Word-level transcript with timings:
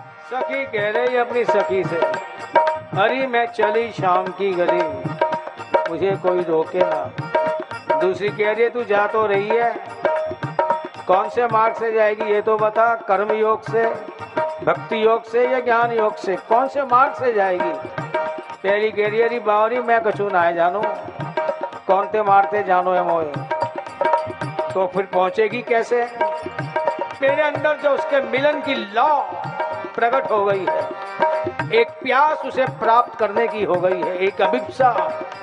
सखी 0.00 0.64
कह 0.64 0.90
रही 0.90 1.16
अपनी 1.16 1.44
सखी 1.44 1.82
से। 1.84 1.96
अरे 3.00 3.26
मैं 3.26 3.46
चली 3.46 3.90
शाम 3.90 4.26
की 4.38 4.52
गली। 4.52 4.82
मुझे 5.90 6.10
कोई 6.16 6.42
रोके 6.42 6.80
ना। 6.82 7.98
दूसरी 7.98 8.28
कह 8.28 8.52
रही 8.52 8.62
है, 8.62 8.70
तू 8.70 8.82
जा 8.84 9.06
तो 9.06 9.26
रही 9.26 9.48
है। 9.48 9.72
कौन 11.06 11.28
से 11.28 11.46
मार्ग 11.46 11.74
से 11.74 11.92
जाएगी 11.92 12.24
ये 12.24 12.40
तो 12.42 12.56
बता। 12.58 12.94
कर्म 13.08 13.32
योग 13.32 13.62
से, 13.62 13.84
भक्ति 14.64 15.04
योग 15.04 15.24
से 15.24 15.46
या 15.48 15.60
ज्ञान 15.60 15.92
योग 15.92 16.16
से? 16.16 16.36
कौन 16.48 16.68
से 16.68 16.82
मार्ग 16.82 17.14
से 17.14 17.32
जाएगी? 17.32 17.72
पहली 18.62 18.90
कह 18.90 19.08
रही 19.08 19.22
अरे 19.22 19.38
बावरी, 19.40 19.80
मैं 19.80 20.00
कछू 20.02 20.28
ना 20.28 20.42
है 20.42 20.54
जानो। 20.54 20.82
कौन 21.86 22.06
ते 22.06 22.22
मारते 22.22 22.62
जानो 22.62 22.92
है 22.92 23.02
मोए 23.04 23.24
तो 24.72 24.86
फिर 24.86 25.06
पहुंचेगी 25.06 25.62
कैसे? 25.62 26.04
मेरे 27.22 27.42
अंदर 27.42 27.78
जो 27.78 27.90
उसके 27.90 28.20
मिलन 28.22 28.60
की 28.60 28.74
लौ 28.74 29.08
प्रकट 29.94 30.30
हो 30.30 30.44
गई 30.44 30.66
है। 30.68 31.70
एक 31.80 31.90
प्यास 32.02 32.44
उसे 32.46 32.66
प्राप्त 32.80 33.18
करने 33.18 33.46
की 33.48 33.64
हो 33.64 33.74
गई 33.74 34.00
है। 34.00 34.16
एक 34.18 34.40
अभिप्सा, 34.42 34.90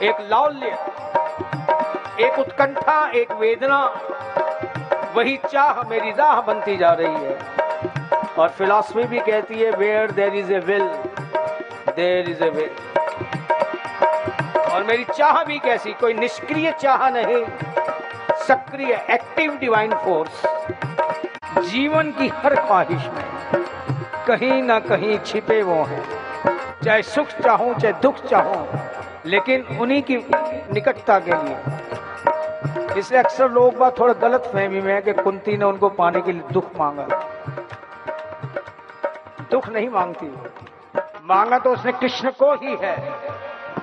एक 0.03 0.16
लौल्य, 0.31 0.77
एक 2.25 2.39
उत्कंठा, 2.39 2.99
एक 3.11 3.31
वेदना, 3.31 3.80
वही 5.16 5.38
चाह 5.52 5.81
मेरी 5.89 6.11
राह 6.11 6.41
बनती 6.41 6.77
जा 6.77 6.91
रही 6.99 7.25
है। 7.25 7.38
और 8.39 8.49
फिलॉसफी 8.49 9.03
भी 9.03 9.20
कहती 9.20 9.59
है 9.59 9.71
where 9.71 10.11
there 10.11 10.35
is 10.35 10.53
a 10.53 10.59
will 10.59 10.88
there 11.95 12.30
is 12.30 12.44
a 12.44 12.49
will 12.49 12.69
और 14.63 14.83
मेरी 14.83 15.03
चाह 15.05 15.44
भी 15.44 15.58
कैसी, 15.59 15.94
कोई 15.94 16.13
निष्क्रिय 16.13 16.71
चाह 16.71 17.09
नहीं, 17.09 17.44
सक्रिय 18.47 18.94
एक्टिव 19.09 19.58
डिवाइन 19.58 19.94
फोर्स 19.95 20.41
जीवन 21.69 22.11
की 22.11 22.27
हर 22.35 22.55
ख्वाहिश 22.55 23.05
में। 23.05 23.25
कहीं 24.29 24.63
ना 24.63 24.79
कहीं 24.79 25.17
छिपे 25.19 25.61
वो 25.63 25.83
हैं। 25.83 26.03
चाहे 26.85 27.01
सुख 27.01 27.27
चाहूँ, 27.27 27.73
चाहे 27.73 27.93
दुख 27.93 28.25
चाहूँ, 28.25 28.67
लेकिन 29.25 29.77
उन्हीं 29.81 30.02
की 30.02 30.17
निकटता 30.73 31.19
के 31.19 31.31
लिए। 31.31 33.00
इसलिए 33.00 33.19
अक्सर 33.19 33.50
लोग 33.50 33.77
बात 33.77 34.00
थोड़ा 34.00 34.13
गलत 34.13 34.41
फहमी 34.53 34.81
में 34.81 34.94
है 34.94 35.02
कि 35.02 35.13
कुंती 35.13 35.57
ने 35.57 35.66
उनको 35.66 35.89
पाने 35.89 36.22
के 36.22 36.31
लिए 36.31 36.41
दुख 36.52 36.66
मांगा। 36.80 37.07
दुख 39.52 39.69
नहीं 39.69 39.89
मांगती। 39.89 40.27
मांगा 41.23 41.59
तो 41.59 41.73
उसने 41.73 41.91
कृष्ण 41.91 42.31
को 42.31 42.53
ही 42.53 42.77
है। 42.81 42.95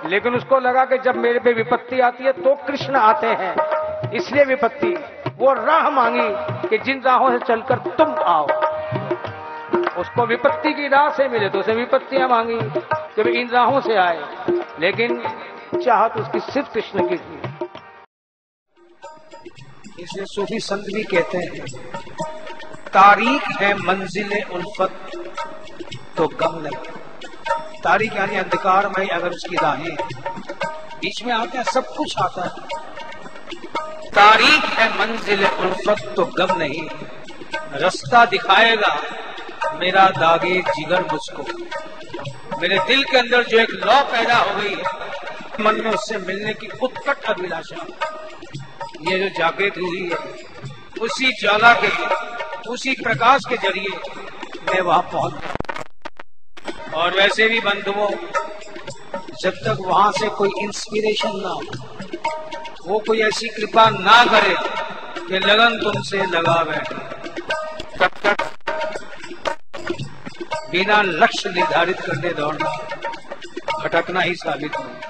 लेकिन 0.07 0.35
उसको 0.35 0.59
लगा 0.59 0.85
कि 0.85 0.99
जब 0.99 1.17
मेरे 1.17 1.39
पे 1.39 1.53
विपत्ति 1.53 2.01
आती 2.01 2.25
है 2.25 2.33
तो 2.33 2.55
कृष्ण 2.55 2.97
आते 2.97 3.27
हैं। 3.27 4.11
इसलिए 4.11 4.45
विपत्ति, 4.45 4.95
वो 5.39 5.53
राह 5.53 5.91
मांगी 5.91 6.29
कि 6.69 6.79
जिन 6.79 7.03
राहों 7.07 7.31
से 7.31 7.39
चलकर 7.39 7.79
तुम 7.79 8.15
आओ। 8.15 8.47
उसको 9.99 10.27
विपत्ति 10.27 10.73
की 10.73 10.89
राह 10.89 11.09
से 11.09 11.29
मिले 11.29 11.49
तो 11.49 11.59
उसे 11.59 11.75
विपत्तियाँ 11.75 12.29
मांगी 12.29 12.55
वे 13.23 13.41
इन 13.41 13.49
राहों 13.49 13.81
से 13.81 13.97
आए। 13.97 14.19
लेकिन 14.81 15.23
चाहत 15.85 16.17
उसकी 16.17 16.41
सिर्फ़ 16.53 16.73
कृष्ण 16.73 17.09
की 17.09 17.17
थी। 17.17 17.39
इसलिए 20.03 20.25
सूफी 20.25 20.59
संत 20.61 20.85
भी 20.95 21.03
कहते 21.05 21.39
हैं। 21.39 21.65
तारीख 22.89 23.43
है 23.61 23.75
मंजिल 23.75 24.43
उल्फत 24.53 24.93
तो 26.17 26.29
गम 26.29 26.59
नहीं 26.61 26.77
तारीख 27.83 28.17
यानी 28.17 28.37
अंधकार 28.37 28.89
में 28.89 29.09
अगर 29.09 29.31
उसकी 29.31 29.57
राहें। 29.57 29.95
बीच 31.01 31.25
में 31.25 31.33
आते 31.33 31.59
हैं, 31.59 31.65
सब 31.65 31.87
कुछ 31.87 32.19
आता 32.19 32.43
है। 32.43 32.51
तारीख 34.11 34.65
है 34.79 34.89
मंजिल 34.99 35.47
उल्फत 35.47 36.15
तो 36.17 36.25
गम 36.25 36.57
नहीं। 36.59 36.89
रास्ता 37.81 38.25
दिखाएगा 38.25 38.97
मेरा 39.81 40.05
दागे 40.13 40.61
जिगर 40.69 41.03
मुझको। 41.13 41.43
मेरे 42.61 42.79
दिल 42.89 43.03
के 43.05 43.17
अंदर 43.19 43.43
जो 43.45 43.59
एक 43.59 43.71
लौ 43.85 44.01
पैदा 44.13 44.37
हो 44.37 44.61
गई 44.61 44.75
है 44.75 44.83
मन 45.61 45.81
में 45.85 45.91
उससे 45.91 46.19
मिलने 46.19 46.53
की 46.55 46.69
उत्कट 46.83 47.25
अभिलाषा। 47.31 47.87
ये 49.09 49.19
जो 49.19 49.29
जागृत 49.39 49.79
हुई 49.79 50.03
है, 50.03 50.19
उसी 51.01 51.33
ज्वाला 51.41 51.73
के 51.83 51.91
उसी 52.71 52.93
प्रकाश 53.03 53.45
के 53.49 53.57
ज़रिए 53.59 53.93
मैं 54.69 54.81
वहाँ 54.81 55.03
पहुँच 55.13 55.35
और 56.95 57.15
वैसे 57.17 57.49
भी 57.49 57.61
बंधुओं, 57.61 58.09
जब 59.43 59.55
तक 59.67 59.77
वहाँ 59.81 60.11
से 60.13 60.29
कोई 60.39 60.51
इंस्पिरेशन 60.61 61.33
ना 61.37 61.49
हो, 61.49 61.63
वो 62.87 62.99
कोई 63.07 63.21
ऐसी 63.23 63.49
कृपा 63.49 63.89
ना 63.91 64.25
करे 64.25 64.55
कि 65.21 65.39
लगन 65.47 65.79
तुमसे 65.79 66.19
लगा 66.27 66.63
बैठे। 66.65 66.95
तब 67.99 68.11
तक 68.25 68.56
बिना 70.77 71.01
लक्ष्य 71.03 71.51
निर्धारित 71.51 72.01
करने 72.01 72.31
दौड़ना 72.35 72.71
भटकना 73.83 74.21
ही 74.21 74.35
साबित 74.37 74.77
होगा 74.79 75.06